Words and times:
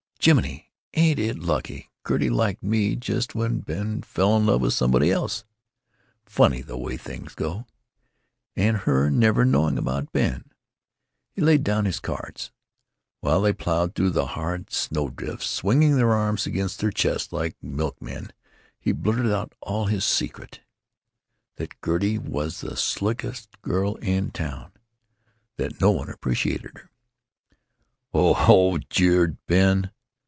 Jiminy! 0.23 0.69
ain't 0.93 1.17
it 1.17 1.39
lucky 1.39 1.89
Gertie 2.07 2.29
liked 2.29 2.61
me 2.61 2.95
just 2.95 3.33
when 3.33 3.57
Ben 3.61 4.03
fell 4.03 4.37
in 4.37 4.45
love 4.45 4.61
with 4.61 4.75
somebody 4.75 5.09
else! 5.11 5.45
Funny 6.27 6.61
the 6.61 6.77
way 6.77 6.95
things 6.95 7.33
go; 7.33 7.65
and 8.55 8.77
her 8.77 9.09
never 9.09 9.43
knowing 9.45 9.79
about 9.79 10.11
Ben." 10.11 10.51
He 11.31 11.41
laid 11.41 11.63
down 11.63 11.85
his 11.85 11.99
cards. 11.99 12.51
While 13.21 13.41
they 13.41 13.51
plowed 13.51 13.95
through 13.95 14.11
the 14.11 14.27
hard 14.27 14.71
snow 14.71 15.09
drifts, 15.09 15.49
swinging 15.49 15.95
their 15.95 16.13
arms 16.13 16.45
against 16.45 16.81
their 16.81 16.91
chests 16.91 17.33
like 17.33 17.57
milkmen, 17.59 18.31
he 18.79 18.91
blurted 18.91 19.31
out 19.33 19.55
all 19.59 19.87
his 19.87 20.05
secret: 20.05 20.59
that 21.55 21.73
Gertie 21.83 22.19
was 22.19 22.61
the 22.61 22.77
"slickest 22.77 23.59
girl 23.63 23.95
in 23.95 24.29
town"; 24.29 24.71
that 25.57 25.81
no 25.81 25.89
one 25.89 26.11
appreciated 26.11 26.73
her. 26.77 26.91
"Ho, 28.11 28.35
ho!" 28.35 28.77
jeered 28.87 29.43
Ben. 29.47 29.89